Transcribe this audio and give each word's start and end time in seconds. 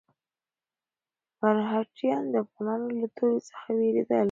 مرهټیان 1.39 2.23
د 2.31 2.35
افغانانو 2.45 2.87
له 2.99 3.07
تورې 3.17 3.39
څخه 3.49 3.67
وېرېدل. 3.77 4.19